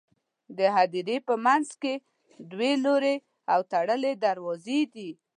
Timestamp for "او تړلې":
3.53-4.13